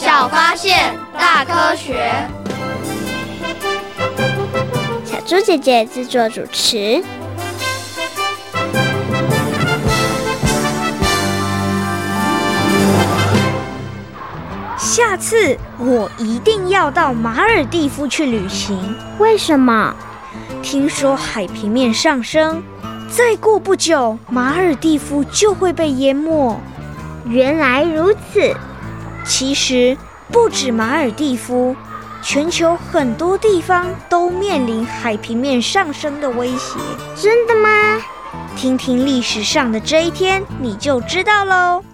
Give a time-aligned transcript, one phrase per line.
[0.00, 2.08] 小发现，大科学。
[5.04, 7.02] 小猪姐姐制作主持。
[14.78, 18.96] 下次我一定要到马尔蒂夫去旅行。
[19.18, 19.92] 为什么？
[20.62, 22.62] 听说海平面上升，
[23.10, 26.56] 再过不久，马尔蒂夫就会被淹没。
[27.24, 28.54] 原来如此。
[29.28, 29.94] 其实
[30.32, 31.76] 不止马尔蒂夫，
[32.22, 36.78] 全球很多地方都面临海平面上升的威胁。
[37.14, 37.68] 真的吗？
[38.56, 41.84] 听听历史上的这一天，你就知道喽。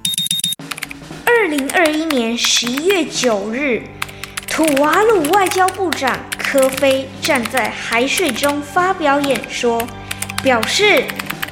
[1.27, 3.82] 二零二一年十一月九日，
[4.46, 9.84] 土瓦鲁外交部长科菲站在海水中发表演说，
[10.42, 11.05] 表示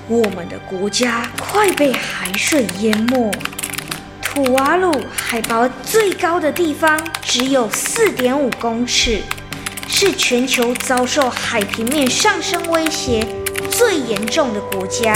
[0.07, 3.31] 我们的国家快被海水淹没。
[4.35, 9.21] 普瓦鲁海拔最高的地方只有四点五公尺，
[9.87, 13.23] 是全球遭受海平面上升威胁
[13.71, 15.13] 最严重的国家。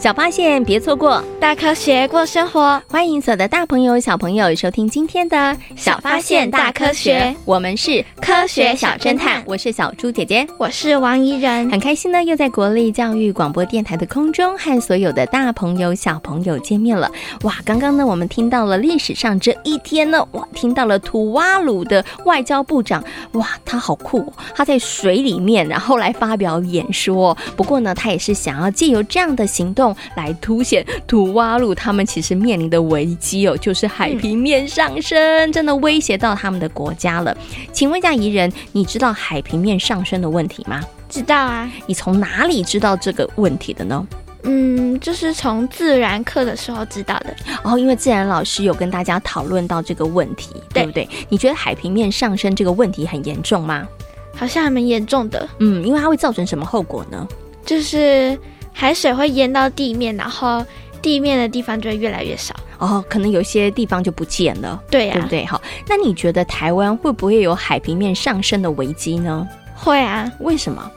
[0.00, 2.82] 小发现，别错过；大科学，过生活。
[2.88, 5.36] 欢迎所有的大朋友、小朋友收听今天的
[5.76, 7.20] 《小发现大科学》。
[7.44, 11.70] 我们是科学小侦探，我是小猪姐姐，我是王怡人。
[11.70, 17.12] 很开心呢，又在国立教育广播电台的空中和所有的大朋友、小朋友见面了。
[17.42, 27.36] 哇，刚刚呢，我们听到了历史上这一天呢，哇，听到了土瓦鲁的外交部长，哇，他好酷哦，他在水里面，然后来发表演说。
[27.54, 29.89] 不过呢，他也是想要借由这样的行动。
[30.16, 37.36] 来凸显土瓦鲁他们其实面临的危机哦，就是海平面上升，嗯、真的威胁到他们的国家了。
[37.72, 40.80] 请问一下怡人，你知道海平面上升的问题吗？
[41.08, 41.70] 知道啊。
[41.86, 44.06] 你从哪里知道这个问题的呢？
[44.42, 47.34] 嗯，就是从自然课的时候知道的。
[47.62, 51.08] 哦，因为自然老师有跟大家讨论到这个问题，对，对不对？
[51.28, 53.86] 你觉得海平面上升这个问题很严重吗？
[54.34, 55.46] 好像还蛮严重的。
[55.58, 57.26] 嗯，因为它会造成什么后果呢？
[57.66, 58.38] 就是。
[58.80, 60.64] 海水会淹到地面，然后
[61.02, 65.44] 地面的地方就会越来越少哦，可能有些地方就不见了，对呀、啊，对不对？
[65.44, 69.46] 好，那你觉得台湾会不会有海平面上升的危机呢？
[69.74, 70.90] 会啊，为什么？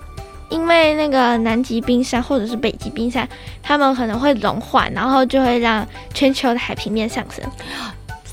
[0.47, 3.27] 因为那个南极冰山或者是北极冰山，
[3.61, 7.43] 它们可能会融化，然后就会让全球的海平面上升。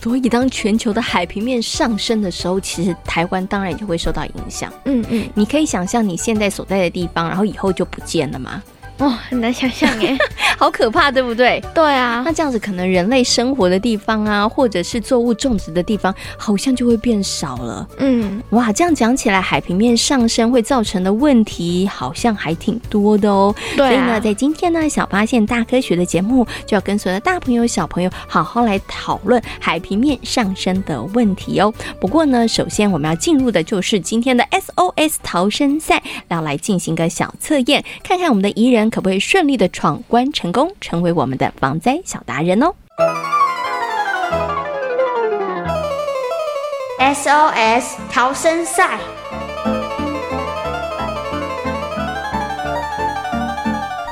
[0.00, 4.72] 所以，当全球的海平面上升的时候，其实台湾当然就会受到影响。
[4.84, 8.62] 嗯嗯，你可以想象你现在所在的地方，然后以后就不见了吗？
[9.00, 10.16] 哦，很难想象耶，
[10.58, 11.62] 好可怕，对不对？
[11.74, 17.88] 对啊，那这样子可能人类生活的地方啊，或者是作物种植的地方，好像就会变少了。
[17.96, 23.54] 嗯，哇，这样讲起来，海平面上升会造成的问题好像还挺多的哦。
[23.74, 31.72] 对啊，所以呢，在今天呢，小发现大科学的节目就要跟所有的大朋友、小朋友好好来讨论海平面上升的问题哦。
[31.98, 38.89] 不过呢，首先我们要进入的就是今天的 SOS 逃生赛，要来进行个小测验，看看我们的宜人。
[38.90, 42.74] 可不可以顺利的闯关成功，成为我们的防灾小达人哦
[46.98, 48.98] ！SOS 逃生赛，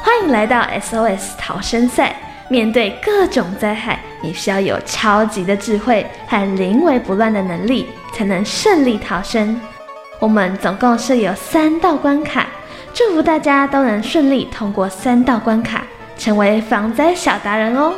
[0.02, 2.16] 欢迎来到 SOS 逃生赛。
[2.50, 9.60] 面对各种灾害，你需要有超级的智慧和临危不乱的能力，才能顺利逃生。
[10.18, 12.46] 我们总共设有三道关卡。
[12.98, 15.84] 祝福大家都能顺利通过三道关卡，
[16.16, 17.94] 成为防灾小达人哦！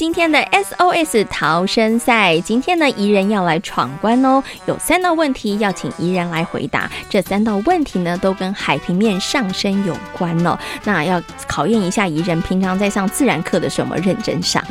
[0.00, 4.42] 今天的 SOS 逃生赛，今天呢，怡人要来闯关哦。
[4.64, 10.58] 有三道问题要请怡人来回答，这三道问题呢，都跟海平面上升有关哦。
[10.84, 14.64] 那要考验一下怡人，平常在上自然课的时候有没有认真上？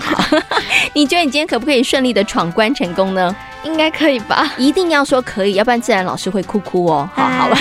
[0.94, 3.36] 你觉得你今天可不可以顺利的闯关成功呢？
[3.64, 4.52] 应该可以吧？
[4.58, 7.08] 一定要说可以，要不然自然老师会哭哭哦。
[7.14, 7.56] 好好了，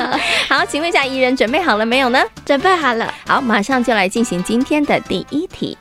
[0.48, 2.18] 好，请问一下怡人准备好了没有呢？
[2.46, 3.12] 准备好了。
[3.26, 5.76] 好，马上就来进行今天的第一题。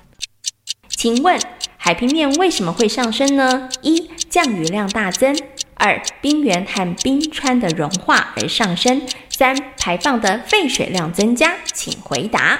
[0.99, 1.39] 请问
[1.77, 3.69] 海平面为什么会上升呢？
[3.81, 5.33] 一、降雨量大增；
[5.75, 8.99] 二、冰原和冰川的融化而上升；
[9.29, 12.59] 三排放的废水量增加，请回答。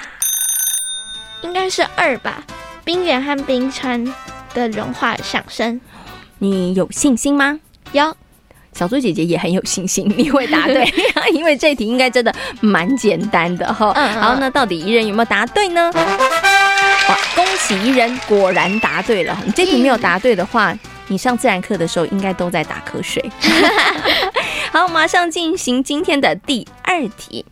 [1.42, 2.42] 应该是二吧，
[2.82, 4.02] 冰原和冰川
[4.54, 5.78] 的融化上升。
[6.38, 7.60] 你有信心吗？
[7.92, 8.16] 有。
[8.72, 10.90] 小猪姐姐也很有信心，你会答对，
[11.34, 13.92] 因为这题应该真的蛮简单的哈。
[13.94, 15.92] 嗯，然后呢，到底一人有没有答对呢？
[17.30, 19.38] 哇，恭喜一人，果然答对了。
[19.44, 20.76] 你这题没有答对的话，
[21.08, 23.22] 你上自然课的时候应该都在打瞌睡。
[24.72, 27.44] 好，马上进行今天的第二题。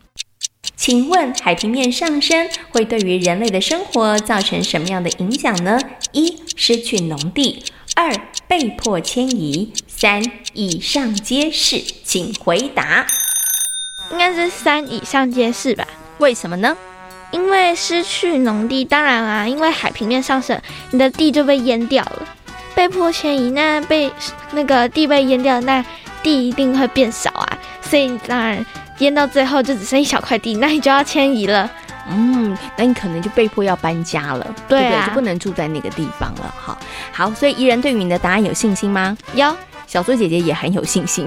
[0.76, 5.78] 请问海平面上升会对于人类的生活造成什么样的影响呢？
[6.12, 7.64] 一、失去农地；
[7.96, 8.12] 二、
[8.46, 10.22] 被迫迁移；三、
[10.54, 11.82] 以上皆是。
[12.04, 13.06] 请回答。
[14.12, 15.86] 应该是三以上皆是吧？
[16.18, 16.76] 为什么呢？
[17.30, 20.60] 因为失去农地，当然啊，因为海平面上升，
[20.90, 22.22] 你的地就被淹掉了。
[22.74, 24.10] 被迫迁移，那被
[24.52, 25.84] 那个地被淹掉，那
[26.22, 28.64] 地一定会变少啊，所以当然。
[28.98, 31.70] 淹到最后就只剩一小块地，那你就要迁移了。
[32.10, 35.06] 嗯，那你可能就被迫要搬家了，对不对？
[35.06, 36.52] 就不能住在那个地方了。
[36.58, 36.76] 好，
[37.12, 39.16] 好，所以宜人对于你的答案有信心吗？
[39.34, 39.56] 有，
[39.88, 41.26] 小苏姐姐也很有信心，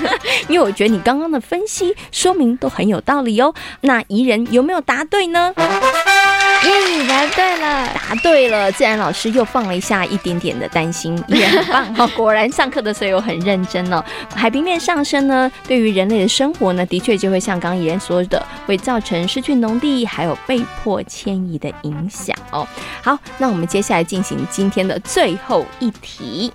[0.46, 3.52] 因为我觉得你刚刚的分析说明都很有道理哦。
[3.80, 5.52] 那怡人有没有答对呢？
[5.56, 8.70] 耶，答对了，答对了！
[8.70, 12.10] 自然老师又放了一下一点点的担心， 也很棒哈、哦。
[12.14, 14.04] 果然上课的时候很认真哦。
[14.34, 22.68] 海平面上升呢，对于人类的生活呢，的确就会像刚刚宜人说的，会造成失去农地，还有被迫迁移的影响哦。
[23.02, 26.52] 好，那我们接下来进行今天的最后一题。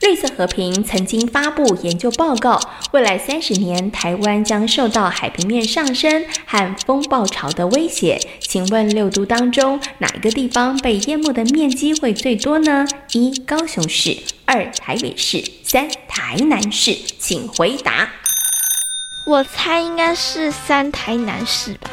[0.00, 2.58] 绿色和平曾经发布研究报告，
[2.92, 8.18] 未来三十年台湾将受到海平面上升和风暴潮的威胁。
[8.40, 12.86] 请问六都当中哪一个地方被淹没的面积会最多呢？
[13.12, 14.16] 一高雄市，
[14.46, 18.08] 二台北市，三台南市，请回答。
[19.26, 21.90] 我猜应该是三台南市吧？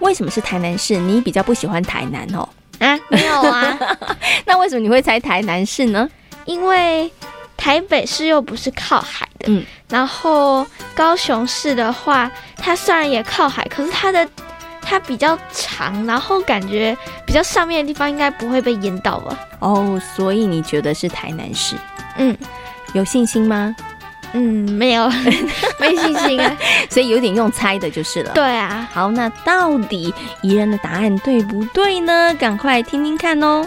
[0.00, 0.96] 为什么是台南市？
[0.96, 2.48] 你比较不喜欢台南哦？
[2.80, 3.78] 啊，没有啊。
[4.46, 6.08] 那为什么你会猜台南市呢？
[6.50, 7.08] 因为
[7.56, 10.66] 台北市又不是靠海的，嗯，然后
[10.96, 14.28] 高雄市的话，它虽然也靠海，可是它的
[14.82, 19.38] 它比较长，然后感觉比较上面的地方应该不会被淹到吧？
[19.60, 21.76] 哦，所以你觉得是台南市？
[22.16, 22.36] 嗯，
[22.94, 23.76] 有信心吗？
[24.32, 24.42] 嗯，
[24.72, 25.08] 没有，
[25.78, 26.56] 没信心啊，
[26.90, 28.32] 所以有点用猜的就是了。
[28.32, 30.12] 对啊，好，那到底
[30.42, 32.34] 宜人的答案对不对呢？
[32.38, 33.64] 赶快听听看哦。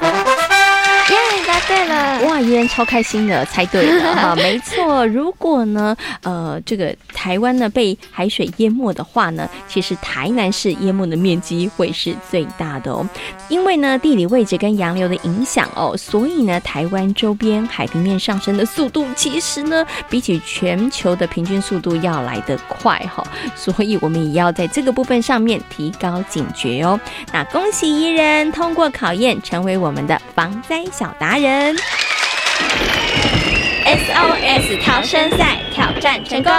[1.10, 2.22] 耶答对了！
[2.26, 5.06] 哇，宜人超开心的，猜对了哈，没错。
[5.08, 13.08] 如果呢，呃，这个台湾呢被海水淹没的话呢，其实台南市淹没的面积会是最大的哦。
[13.50, 23.24] 因为呢地理位置跟洋流的影响哦，所以呢台湾周边海平面上升的速度其实呢比起全球的平均速度要来得快哈，
[23.56, 27.00] 所以我们也要在这个部分上面提高警觉哦。
[27.32, 31.76] 那恭喜宜人通过考验，成为我们的防灾小达人
[33.84, 36.54] ，SOS 逃生赛挑战成功。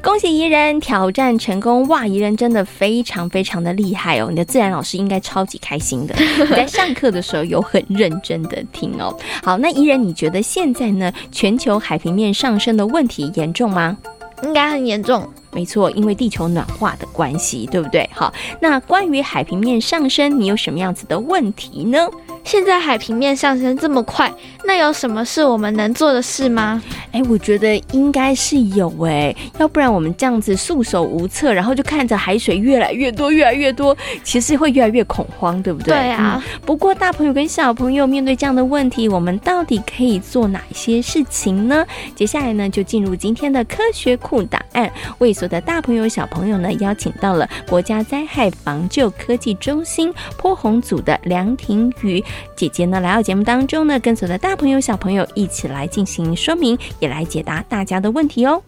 [0.00, 1.88] 恭喜怡人挑战成功！
[1.88, 4.28] 哇，怡人真的非常非常的厉害哦！
[4.30, 9.12] 你的自然老师应该超级开心的，你 在上课的时候有很认真的听哦。
[9.42, 13.96] 好，那怡人，你觉得现在呢，全球海平面上升的问题严重吗？
[14.44, 15.28] 应该很严重。
[15.52, 18.08] 没错，因为地球暖化的关系，对不对？
[18.12, 22.08] 好，那关于海平面上升，你有什么样子的问题呢？
[22.44, 24.32] 现在海平面上升这么快，
[24.64, 26.82] 那有什么是我们能做的事吗？
[27.12, 35.94] 哎，我觉得应该是有哎，要不然我们这样子束手无策，然后就看着海水越来越多，越来越多，其实会越来越恐慌，对不对？
[35.94, 36.42] 对啊。
[36.44, 41.86] 嗯，不过大朋友跟小朋友面对这样的问题，我们到底可以做哪些事情呢？
[42.14, 52.22] 接下来呢，就进入今天的科学库档案，为所有的大朋友小朋友呢，邀请到了国家灾害防救科技中心坡红组的梁庭瑜。
[52.54, 58.62] 姐姐呢，来到节目当中呢，跟随的大朋友小朋友一起来进行说明，也来解答大家的问题哦。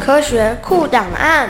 [0.00, 1.48] 科学酷档案。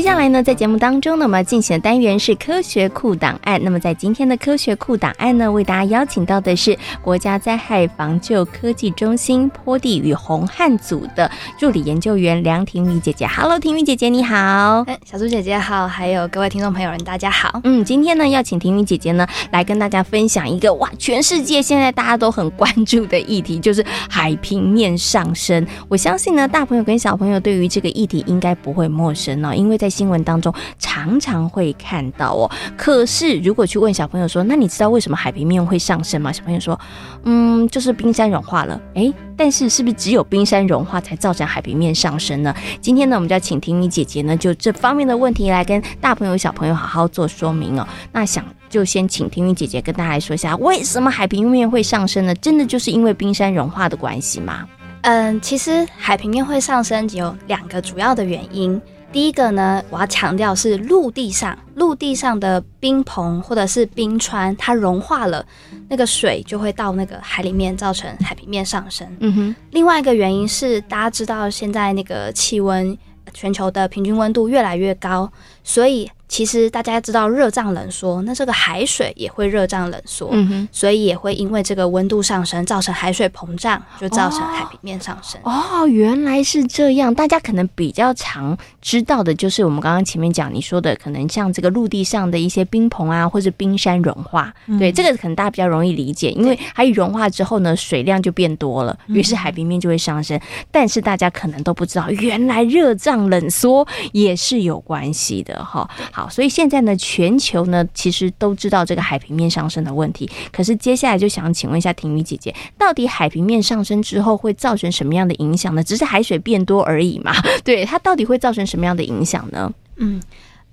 [0.00, 3.60] 接下来呢，在节目当中呢，我们要进行的单元是科学库档案。
[3.62, 13.26] 那么在今天的科学库档案呢，为大家邀请到的是国家灾害防救科技中心坡地与洪旱组的助理研究员梁婷宇姐姐。
[13.26, 14.82] Hello，婷宇姐姐你好。
[14.86, 17.60] 哎，小猪姐姐好，还有各位听众朋友们，大家好。
[17.64, 25.66] 嗯，今天呢，要请婷宇姐姐呢来跟大家分享一个哇，全世界现在大家都很关注的议题，就是海平面上升。
[25.88, 32.50] 我相信呢，大朋友跟小朋友对于这个议题应该不会陌生哦，因为在新闻当中常常会看到哦。
[32.76, 36.32] 可是如果去问小朋友说，那你知道为什么海平面会上升吗？
[36.32, 36.78] 小朋友说，
[37.24, 38.80] 嗯，就是冰山融化了。
[38.94, 42.54] 诶，但是是不是只有冰山融化才造成海平面上升呢？
[42.80, 47.86] 今天呢，我们就要请婷宇姐姐呢，就这方面的问题来跟大朋友小朋友好好做说明哦。
[48.12, 52.34] 那想就先请婷宇姐姐跟大家来说一下，为什么海平面会上升呢？
[52.36, 54.66] 真的就是因为冰山融化的关系吗？
[55.02, 58.80] 嗯，其实海平面会上升有两个主要的原因。
[59.12, 65.44] 第一个呢，我要强调是陆地上，陆地上的冰棚或者是冰川，它融化了，
[65.88, 69.04] 那个水就会到那个海里面，造成海平面上升。
[69.18, 69.56] 嗯哼。
[69.72, 72.96] 另外一个原因是，大家知道现在那个气温，
[73.34, 75.30] 全球的平均温度越来越高，
[75.64, 76.10] 所以。
[76.30, 85.40] 其实大家知道热胀冷缩，那这个海水也会热胀冷缩，嗯哼，所以也会因为这个温度上升，造成海水膨胀，就造成海平面上升。
[85.42, 87.12] 哦，哦，原来是这样。
[87.12, 94.54] 大家可能比较常知道的就是我们刚刚前面讲你说的，可能像这个陆地上的一些冰棚啊，或者冰山融化。
[94.68, 100.38] 嗯、对，这个可能大家比较容易理解，因为它一融化之后呢，水量就变多了，于是海平面就会上升。
[100.38, 105.88] 嗯、但是大家可能都不知道，原来热胀冷缩也是有关系的哈。
[106.12, 110.30] 好，所以现在呢，全球呢其实都知道这个海平面上升的问题。
[110.52, 115.82] 可是接下来就想请问一下婷雨姐姐，到底海平面上升之后会造成什么样的影响呢？
[115.82, 117.32] 只是海水变多而已嘛？
[117.64, 119.72] 对，它到底会造成什么样的影响呢？
[119.96, 120.20] 嗯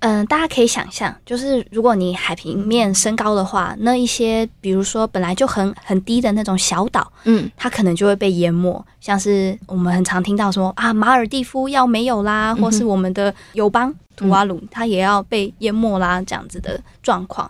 [0.00, 8.84] 嗯、呃，大家可以想象，就是如果你海平面升高的话，那一些比如说本来就很很低的那种小岛，嗯，它可能就会被淹没。
[9.00, 13.94] 像是我们很常听到说啊，马尔蒂夫要没有啦，或是我们的友邦。
[14.16, 17.48] 图瓦鲁，它也要被淹没啦，这样子的状况，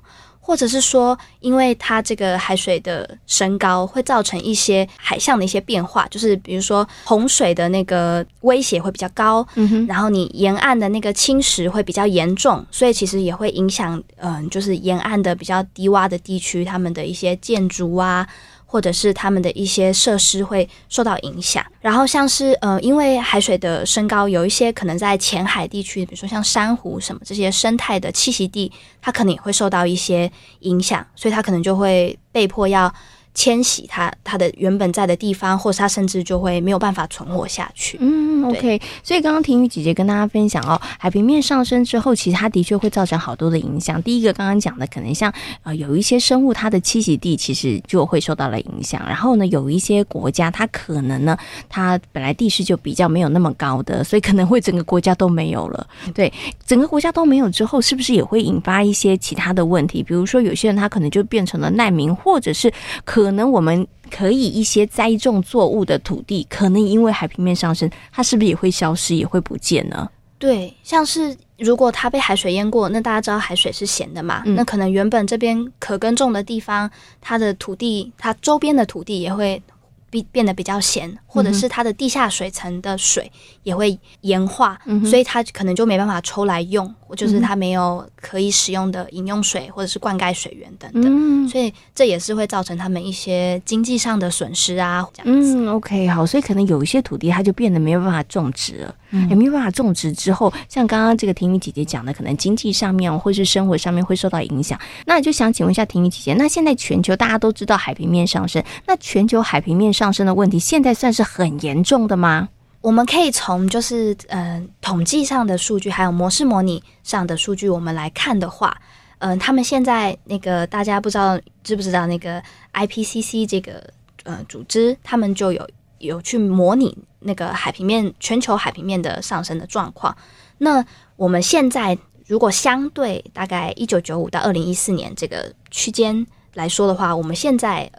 [0.49, 18.27] 或者是说，因为它这个海水的升高会造成一些海象的一些变化，就是比如说洪水的那个威胁会比较高，嗯哼，然后你沿岸的那个侵蚀会比较严重，所以其实也会影响，嗯、呃，就是沿岸的比较低洼的地区，他们的一些建筑啊。
[18.71, 28.71] 或者是他们的一些设施会受到影响，然后像是呃，因为海水的升高，有一些可能在浅海地区，比如说像珊瑚什么这些生态的栖息地，
[29.01, 32.93] 它可能也会受到一些影响，所以它可能就会被迫要。
[33.39, 37.97] 迁徙它它的原本在的地方，或是它甚至就会没有办法存活下去。
[38.01, 38.81] 嗯，OK。
[39.05, 44.03] 所以刚刚婷宇姐姐跟大家分享哦，海平面上升之后，其实它的确会造成好多的影响。
[44.03, 49.01] 第一个刚刚讲的，可能像呃有一些生物，它的栖息地其实就会受到了影响。
[49.07, 55.87] 然后呢，有一些国家，它可能呢，它本来地势就比较没有那么高的，所以可能会整个国家都没有了。
[56.13, 56.33] 对，
[56.67, 60.03] 整个国家都没有之后，是不是也会引发一些其他的问题？
[60.03, 62.73] 比如说，有些人他可能就变成了难民，或者是
[63.05, 70.09] 可可能我们可以一些栽种作物的土地，可能因为海平面上升，它是不是也会消失，也会不见呢？
[70.39, 74.43] 对，像是如果它被海水淹过，那大家知道海水是咸的嘛？
[74.47, 79.63] 嗯、那可能原本这边可耕种的地方，它的土地，它周边的土地也会。
[80.11, 83.31] 变变得比较咸，或者是它的地下水层的水
[83.63, 95.07] 也会盐化，嗯、所以它可能就没办法抽来用，或就是它没有可以使用的饮用水或者是灌溉水源等等，嗯、所以这也是会造成他们一些经济上的损失啊。
[95.13, 95.55] 这样子。
[95.57, 104.79] 嗯，OK，好，所以可能有一些土地它就变得没有办法种植了，也、嗯、没有办法种植之后，像刚刚这个婷雨姐姐讲的，可能经济上面或是生活上面会受到影响。
[105.07, 112.49] 那就想请问一下婷雨姐姐，那现在全球大家都知道海平面上升，那全球海平面上升的问题，现在算是很严重的吗？
[112.81, 118.77] 我们可以从就是呃统计上的数据，还有模式模拟上的数据，我们来看的话，
[119.19, 122.41] 嗯、呃，他们现在那个大家不知道知不知道那个
[122.75, 123.83] IPCC 这个
[124.23, 130.17] 呃组织，他们就有有去模拟那个海平面全球海平面的上升的状况。
[130.59, 130.85] 那
[131.17, 137.91] 我们现在如果相对大概一九九五到二零一四年这个区间来说的话，我们现在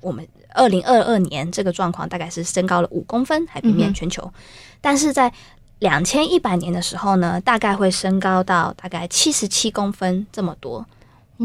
[0.00, 0.26] 我们。
[0.54, 4.40] 二零二二年这个状况大概是升高了五公分海平面全球，嗯、
[4.82, 5.32] 但是在
[5.78, 10.86] 两千一百年的时候呢，大概会升高到大概七十七公分这么多。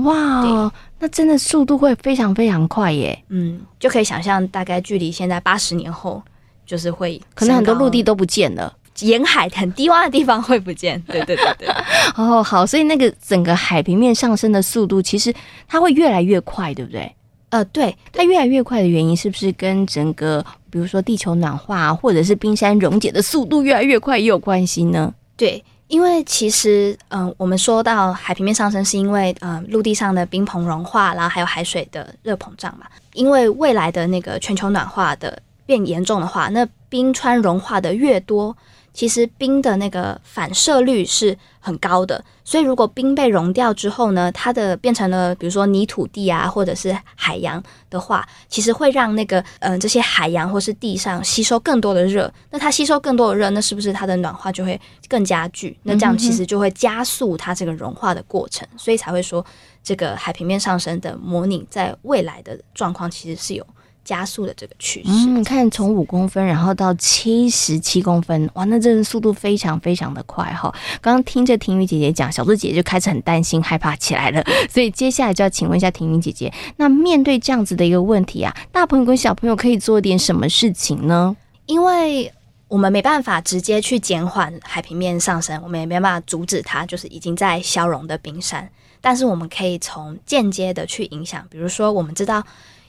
[0.03, 3.23] 哇，对那真的速度会非常非常快耶！
[3.29, 6.21] 嗯，就可以想象大概距离现在八十年后
[6.65, 8.73] 就是会可能很多陆地都不见了。
[9.01, 10.99] 沿海很低洼的地方会不见。
[11.03, 11.67] 对对对对。
[12.17, 15.31] 哦，好，所以那个整个海平面上升的速度，其实
[15.67, 17.15] 它会越来越快，对不对？
[17.49, 25.13] 呃，对，它越来越快的原因，是不是跟整个比如说地球暖化，或者是冰山溶解的速度越来越快也有关系呢？
[25.35, 25.63] 对。
[25.87, 32.85] 因为其实，嗯、我们说到海平面上升，是因为，嗯、陆地上的冰棚融化，然后还有海水的热膨胀嘛。
[33.13, 38.55] 因为未来的那个全球暖化的变严重的话，那冰川融化的越多。
[38.97, 47.61] 其实冰的那个反射率是很高的，所以如果冰被融掉之后呢，它的变成了比如说泥土地啊，或者是海洋
[47.91, 52.33] 的话，其实会让那个嗯、呃、这些海洋或是地上吸收更多的热。
[52.49, 55.77] 那它吸收更多的热，那是不是它的暖化就会更加剧？
[55.83, 59.45] 那这样其实就会加速它这个融化的过程，所以才会说
[59.83, 63.63] 这个海平面上升的模拟在未来的状况其实是有。
[64.07, 70.73] 加速的这个趋势，嗯，看从五公分，然后到七十七公分，哇，那这个速度非常非常的快哈。
[71.01, 74.41] 刚刚听着婷雨姐姐讲，小猪姐姐就开始很担心、害怕起来了。
[74.71, 81.35] 所以接下来就要请问一下婷雨姐姐，那面对这样子的一个问题啊，大朋友跟小朋友可以做点什么事情呢？
[81.65, 82.31] 因为
[82.69, 88.69] 我们没办法直接去减缓海平面上升，我们也没办法阻止它，就是已经在消融的冰山。
[89.01, 92.43] 但是我们可以从间接的去影响，比如说我们知道，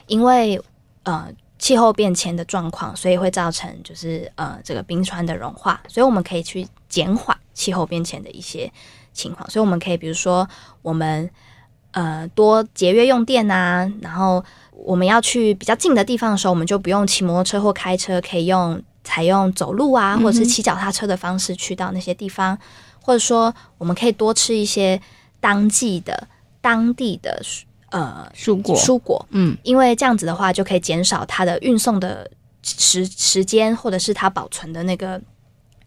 [0.07, 0.59] 因为
[1.03, 1.27] 呃，
[1.57, 8.71] 气候变迁的状况，所以会造成就是呃这个冰川的融化，所以我们可以去减缓气候变迁的一些
[9.13, 9.49] 情况。
[9.49, 10.47] 所以我们可以比如说，
[10.81, 11.29] 我们
[11.91, 22.59] 呃多节约用电啊，然后我们要去比较近的地方的时候，我们就不用骑摩托车或开车，可以用采用走路啊，或者是骑脚踏车的方式去到那些地方，嗯、
[23.01, 25.01] 或者说我们可以多吃一些
[25.39, 26.27] 当季的
[26.61, 27.41] 当地的。
[27.91, 32.29] 呃，蔬果，蔬果，嗯，因为这样子的话，就可以减少它的运送的
[32.63, 35.21] 时时间，或者是它保存的那个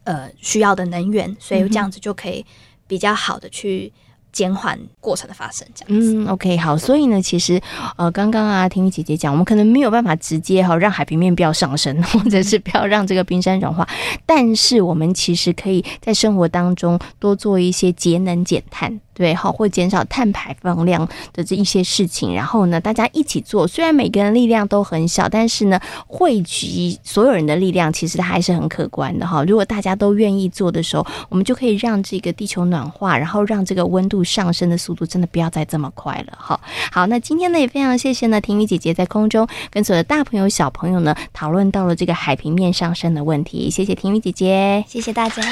[0.05, 2.45] 呃需要的能源，所以这样子就可以
[2.87, 3.93] 比较好的去。
[4.33, 6.15] 减缓过程的发生，这样子。
[6.15, 6.77] 嗯，OK，好。
[6.77, 7.61] 所以呢，其实
[7.97, 13.87] 呃，刚刚啊，婷雨姐姐讲，我们可能没有办法直接哈让海平面不要上升， 或者是不要让这个冰山融化，
[14.25, 22.35] 但是我们其实可以在生活当中多做一些节能减碳，对，好，或减少碳排放量的这一些事情。
[22.35, 29.45] 然后呢，大家一起做，虽然每个人力量都很小，但是呢，汇集所有人的力量，其实它还是很可观的哈。
[29.45, 34.22] 如果大家都愿意做的时候，我们就可以让这个地球暖化，然后让这个温度。
[34.23, 36.61] 上升的速度真的不要再这么快了哈。
[36.91, 45.43] 好，那今天呢也非常谢谢呢婷雨姐姐在空中跟所有的大朋友小朋友呢讨论到了这个海平面上升的问题，谢谢婷雨姐姐，谢谢大家。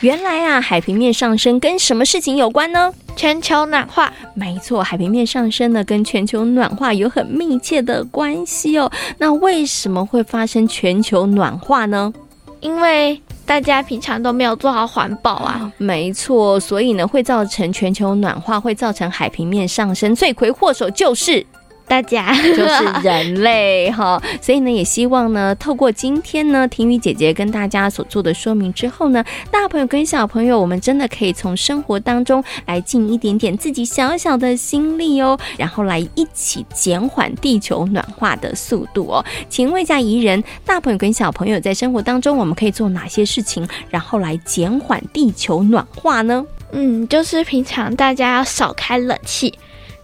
[0.00, 2.94] 原来啊，海平面上升跟什么事情有关呢？
[3.16, 4.12] 全球暖化。
[4.32, 8.88] 没错，海平面上升呢跟全球暖化有很密切的关系哦。
[9.18, 12.12] 那为什么会发生全球暖化呢？
[12.60, 21.44] 因为大家平常都没有做好环保啊， 没错，所以呢会造成全球暖化，会造成海平面上升，罪魁祸首就是。
[21.88, 39.24] 大家就是人类哈， 所以呢，也希望呢，透过今天呢，婷雨姐姐跟大家所做的说明之后呢，大朋友跟小朋友，我们真的可以从生活当中来尽一点点自己小小的心力哦，然后来一起减缓地球暖化的速度哦。
[39.48, 46.44] 请问一下怡人，大朋友跟小朋友在生活当中，我们可以做哪些事情，然后来减缓地球暖化呢？
[46.72, 49.58] 嗯，就是平常大家要少开冷气。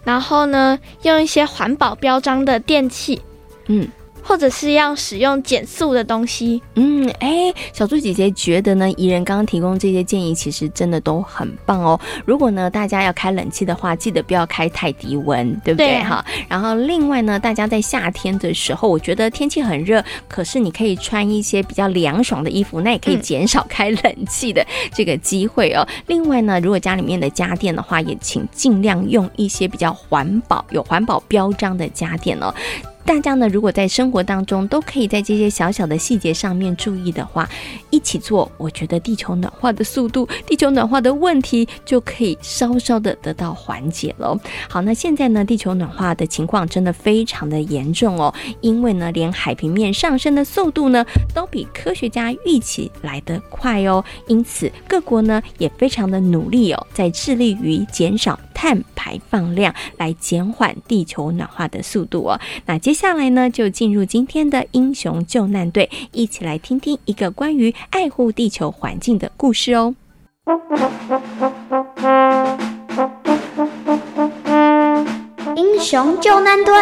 [0.05, 3.21] 然后呢，用一些环保标章的电器，
[3.65, 3.85] 嗯。
[4.27, 6.61] 或者是要使用减速的东西。
[6.73, 11.99] 嗯，哎，小猪姐姐觉得呢，怡人刚刚提供这些建议，其实真的都很棒哦。
[12.25, 15.99] 如果呢，大家要开冷气的话，记得不要开太低温，对不对？
[15.99, 16.25] 哈、啊。
[16.49, 25.85] 然后另外呢，大家在夏天的时候，我觉得天气很热，可是你可以穿一些比较凉爽的衣服，那也可以减少开冷气的这个机会哦。
[25.87, 32.53] 嗯、另外呢，如果家里面的家电的话，也请尽量用一些比较环保、有环保标章的家电哦。
[33.05, 37.47] 大家呢，如果在生活当中都可以在这些小小的细节上面注意的话，
[37.91, 44.37] 一起做，我觉得地球暖化的速度、地球暖化的问题就可以稍稍的得到缓解了。
[44.67, 54.03] 好，那现在呢，地球暖化的情况真的非常的严重哦，因为呢，连海平面上升的速度呢，都比科学家预期来得快哦。
[54.27, 62.39] 因此，各国呢也非常的努力哦，在致力于减少碳排放量，来减缓地球暖化的速度哦。
[62.65, 62.95] 那接。
[62.95, 69.93] 下来呢，就进入今天的英雄救难队，一起来听听一个关于爱护地球环境的故事哦。
[75.57, 76.73] 英雄救难队。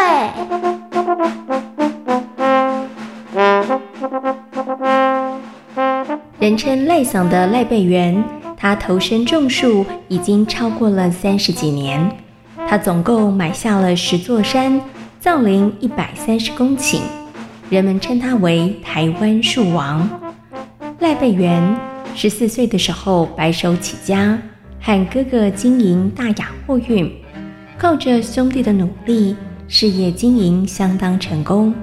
[6.38, 8.24] 人称赖嗓的赖贝元，
[8.64, 12.10] 他投身种树已经超过了三十几年。
[12.66, 14.80] 他总共买下了十座山，
[15.20, 17.02] 造林一百三十公顷，
[17.70, 20.10] 人们称他为台湾树王。
[21.00, 21.62] 赖贝元
[22.16, 24.40] 十四岁的时候白手起家，
[24.80, 27.12] 和哥哥经营大雅货运，
[27.78, 29.36] 靠着兄弟的努力，
[29.68, 31.76] 事业经营相当成功。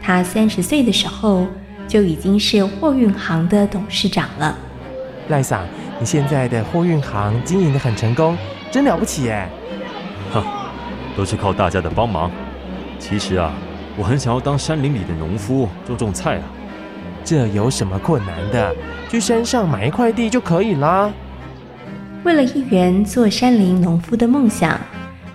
[0.00, 1.46] 他三十岁的时候
[1.86, 4.56] 就已经是货运行的董事长了。
[5.28, 5.62] 赖桑，
[5.98, 8.36] 你现在的货运行经营得很成功，
[8.70, 9.48] 真了不起耶！
[10.32, 10.44] 哼，
[11.16, 12.30] 都是靠大家的帮忙。
[12.98, 13.52] 其实啊，
[13.96, 16.42] 我很想要当山林里的农夫，种种菜啊。
[17.24, 18.74] 这有什么困难的？
[19.08, 21.10] 去山上买一块地就可以啦。
[22.24, 24.78] 为了一圆做山林农夫的梦想，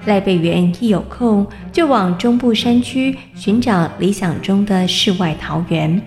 [0.05, 6.01] 赖贝元一有空就往中部山区寻找理想中的世外桃源。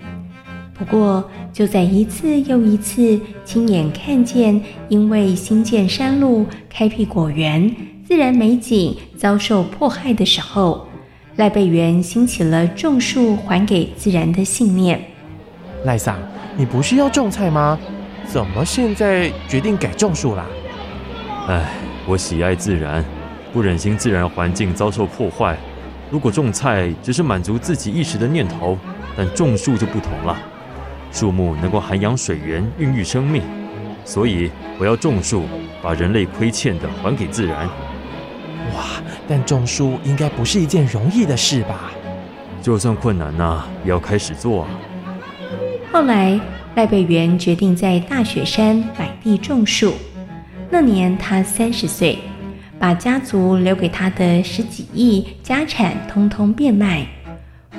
[0.73, 7.73] 不过，就在一次又一次亲眼看见因为新建山路、开辟果园，
[8.05, 10.85] 自然美景遭受迫害的时候，
[11.37, 15.01] 赖贝元兴起了种树还给自然的信念。
[15.85, 16.19] 赖桑，
[16.57, 17.79] 你不是要种菜吗？
[18.25, 20.45] 怎么现在决定改种树啦？
[21.47, 21.71] 哎，
[22.05, 23.01] 我喜爱自然，
[23.53, 25.57] 不忍心自然环境遭受破坏。
[26.11, 28.77] 如果种菜只是满足自己一时的念头，
[29.15, 30.37] 但种树就不同了。
[31.15, 33.41] 树木能够涵养水源，孕育生命，
[34.03, 35.43] 所以我要种树，
[35.81, 37.65] 把人类亏欠的还给自然。
[38.75, 38.83] 哇！
[39.25, 41.93] 但种树应该不是一件容易的事吧？
[42.61, 44.69] 就算困难呐，也要开始做啊。
[45.89, 46.37] 后来，
[46.75, 49.93] 赖北元决定在大雪山买地种树。
[50.69, 52.19] 那年他三十岁，
[52.77, 57.07] 把家族留给他的十几亿家产通通变卖，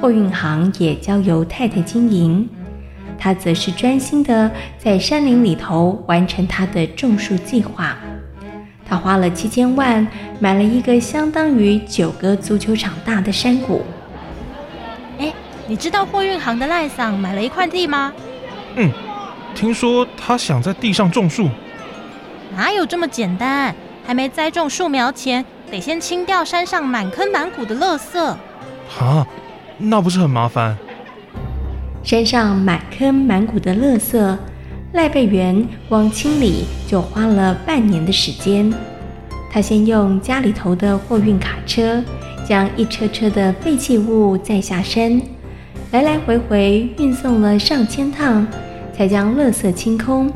[0.00, 2.48] 货运行也交由太太经营。
[3.18, 7.96] 他则是专心的在山林里头完成他的种树计划。
[8.88, 10.06] 他花了七千万
[10.38, 13.84] 买了一个相当于九个足球场大的山谷。
[15.18, 15.32] 哎，
[15.66, 18.12] 你知道货运行的赖桑买了一块地吗？
[18.76, 18.90] 嗯，
[19.54, 21.48] 听说他想在地上种树。
[22.54, 23.74] 哪有这么简单？
[24.06, 28.20] 还没栽种树苗前，得先清掉山上满坑满谷的垃圾。
[28.20, 29.26] 啊，
[29.78, 30.78] 那不是很麻烦？
[32.06, 34.36] 山上满坑满谷的垃圾。
[34.92, 38.72] 赖贝元光清理就花了半年的时间。
[39.50, 42.00] 他先用家里头的货运卡车，
[42.48, 45.20] 将一车车的废弃物载下山，
[45.90, 48.46] 来来回回运送了上千趟，
[48.96, 50.32] 才将垃圾清空。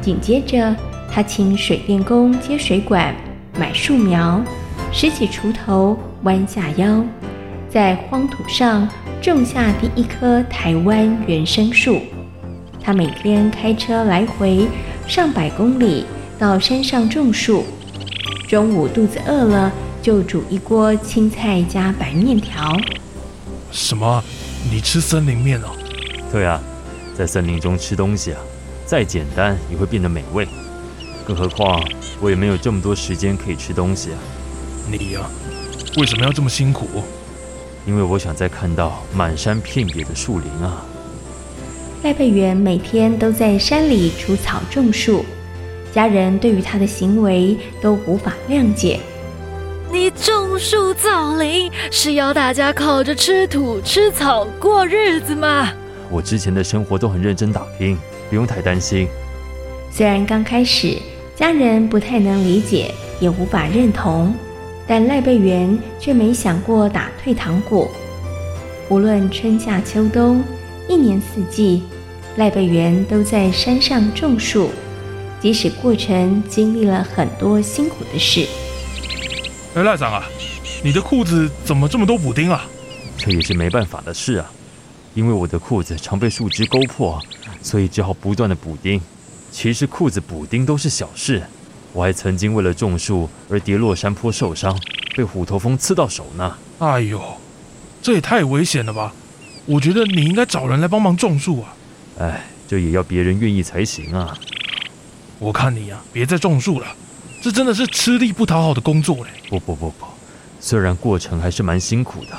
[0.00, 0.74] 紧接着，
[1.12, 3.14] 他请水电工接水管，
[3.58, 4.40] 买树苗，
[4.90, 7.04] 拾起锄头，弯下腰，
[7.68, 8.88] 在荒土上
[9.20, 12.00] 种下第一棵台湾原生树。
[12.80, 14.68] 他每天开车来回
[15.08, 16.04] 上百公里
[16.38, 17.64] 到山上种树，
[18.48, 22.78] 中午肚子饿了就煮一锅青菜加白面条。
[23.72, 24.22] 什么？
[24.70, 25.70] 你吃森林面哦？
[26.30, 26.60] 对啊，
[27.14, 28.38] 在森林中吃东西啊，
[28.84, 30.46] 再简单也会变得美味。
[31.26, 31.82] 更何况
[32.20, 34.18] 我也没有这么多时间可以吃东西啊。
[34.88, 35.20] 你呀，
[35.96, 36.86] 为什么要这么辛苦？
[37.86, 40.84] 因为我想再看到满山遍野的树林啊。
[42.02, 45.24] 赖佩元每天都在山里除草种树，
[45.92, 49.00] 家人对于他的行为都无法谅解。
[49.90, 55.72] 你种树造林是要大家靠着吃土吃草过日子吗？
[56.10, 57.96] 我之前的生活都很认真打拼，
[58.28, 59.08] 不用太担心。
[59.90, 60.98] 虽然刚开始
[61.34, 64.34] 家人不太能理解，也无法认同，
[64.86, 67.88] 但赖贝元却没想过打退堂鼓。
[68.88, 70.42] 无论春夏秋冬，
[70.88, 71.82] 一年四季。
[72.36, 74.70] 赖贝元都在山上种树，
[75.40, 78.46] 即使过程经历了很多辛苦的事。
[79.74, 80.26] 哎，赖桑啊，
[80.84, 82.66] 你的裤子怎么这么多补丁啊？
[83.16, 84.52] 这也是没办法的事啊，
[85.14, 87.18] 因为我的裤子常被树枝勾破，
[87.62, 89.00] 所以只好不断的补丁。
[89.50, 91.42] 其实裤子补丁都是小事，
[91.96, 94.78] 我还曾经为了种树而跌落山坡受伤，
[95.16, 96.54] 被虎头蜂刺到手呢。
[96.78, 97.18] 哎呦，
[98.02, 99.14] 这也太危险了吧！
[99.64, 101.74] 我觉得你应该找人来帮忙种树啊。
[102.18, 104.36] 哎，这也要别人愿意才行啊！
[105.38, 106.86] 我看你呀、啊，别再种树了，
[107.40, 109.30] 这真的是吃力不讨好的工作嘞。
[109.48, 110.04] 不不不不，
[110.60, 112.36] 虽然过程还是蛮辛苦的，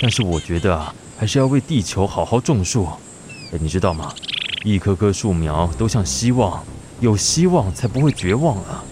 [0.00, 2.88] 但是我觉得啊，还是要为地球好好种树。
[3.52, 4.14] 哎，你知道吗？
[4.64, 6.64] 一棵棵树苗都像希望，
[7.00, 8.82] 有希望才不会绝望啊！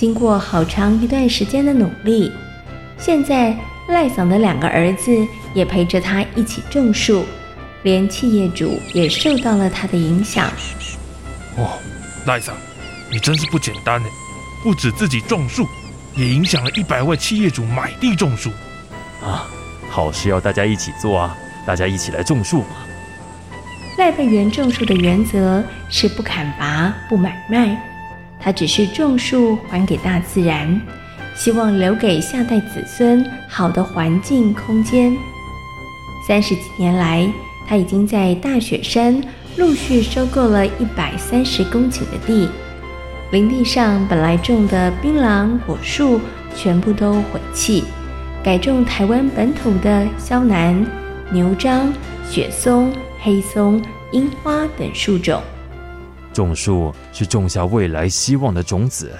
[0.00, 2.32] 经过好长一段时间的努力，
[2.96, 3.54] 现在
[3.88, 5.14] 赖桑的两个儿子
[5.52, 7.22] 也陪着他一起种树。
[7.82, 10.50] 连企业主也受到了他的影响。
[11.58, 11.78] 哦，
[12.24, 12.56] 赖桑，
[13.10, 14.08] 你真是不简单呢！
[14.62, 15.66] 不止自己种树，
[16.16, 18.48] 也影响了一百位企业主买地种树。
[19.22, 19.46] 啊，
[19.90, 21.36] 好事要大家一起做啊！
[21.66, 22.68] 大家一起来种树嘛。
[23.98, 27.78] 赖贝园种树的原则是不砍伐、不买卖，
[28.40, 30.80] 他只是种树还给大自然，
[31.34, 35.16] 希望留给下代子孙好的环境空间。
[36.26, 37.30] 三十几年来，
[37.66, 39.22] 他已经在大雪山
[39.56, 42.48] 陆续收购了一百三十公顷的地，
[43.30, 46.20] 林地上本来种的槟榔果树
[46.56, 47.84] 全部都毁弃，
[48.42, 50.86] 改种台湾本土的肖楠、
[51.30, 51.92] 牛樟、
[52.28, 55.42] 雪松、黑松、樱花等树种。
[56.32, 59.10] 种树是种下未来希望的种子。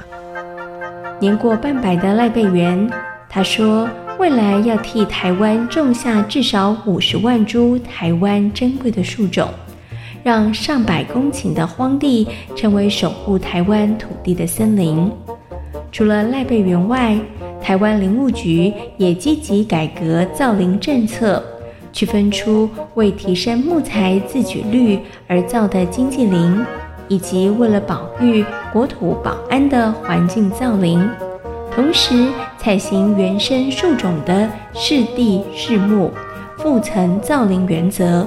[1.18, 2.90] 年过半百的赖贝原，
[3.28, 3.88] 他说。
[4.18, 9.48] 未来要替台湾种下至少五十万株台湾珍贵的树种，
[10.22, 15.10] 让上百公顷的荒地成为守护台湾土地的森林。
[15.90, 17.18] 除了赖贝原外，
[17.62, 21.42] 台湾林务局也积极改革造林政策，
[21.90, 26.62] 区分出为提升木材自给率而造的经济林，
[27.10, 28.42] 以及为了保育
[28.72, 31.06] 国土保安的环境造林。
[31.74, 36.10] 同时，采行原生树种的适地适木、
[36.56, 38.26] 复层造林原则，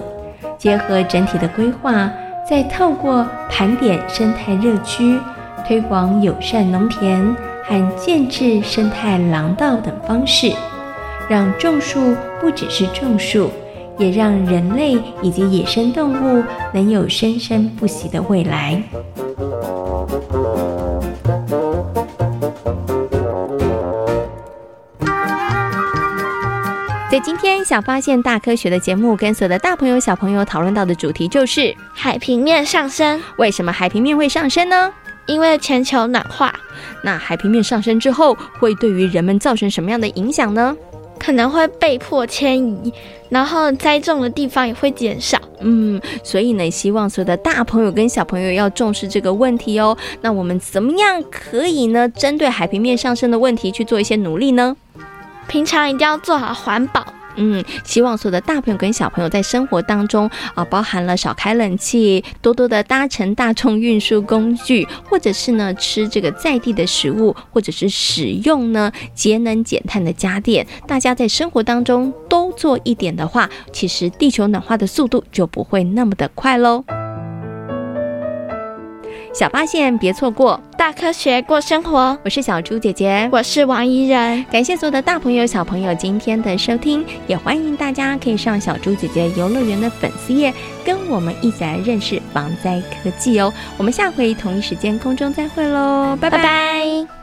[0.58, 2.12] 结合整体的规划，
[2.48, 5.18] 再透过盘点生态热区、
[5.66, 10.52] 推广友善农田和建置生态廊道等方式，
[11.30, 13.50] 让种树不只是种树，
[13.98, 18.82] 也让人类以及野生动物能有生生不息的未来。
[27.12, 33.22] 在今天小发现大科学的节目，跟所有的大朋友小朋友讨论到的主题就是海平面上升。
[33.38, 34.92] 为什么海平面会上升呢？
[35.28, 36.52] 因为全球暖化。
[37.04, 40.76] 那海平面上升之后，会对于人们造成什么样的影响呢？
[41.24, 42.92] 可能会被迫迁移，
[43.30, 45.40] 然后栽种的地方也会减少。
[45.62, 49.98] 嗯，所以呢，希望所有的大朋友跟小朋友要重视这个问题哦。
[50.22, 52.10] 那我们怎么样可以呢？
[52.10, 54.76] 针对海平面上升的问题去做一些努力呢？
[55.48, 57.06] 平常一定要做好环保。
[57.36, 70.66] 嗯，希望所有的大朋友跟小朋友在生活当中啊，包含了少开冷气，多多的搭乘大众运输工具，或者是呢吃这个在地的食物，或者是使用呢节能减碳的家电。
[70.88, 76.84] 大家在生活当中都做一点的话，其实地球暖化的速度就不会那么的快喽。
[79.34, 82.16] 小发现，别错过大科学过生活。
[82.24, 84.46] 我是小猪姐姐，我是王怡人。
[84.52, 90.54] 感谢所有的大朋友、小朋友今天的收听，也欢迎大家可以上小猪姐姐游乐园的粉丝页，
[90.86, 93.52] 跟我们一起来认识防灾科技哦。
[93.76, 96.38] 我们下回同一时间空中再会喽，拜拜。
[96.38, 97.23] 拜拜。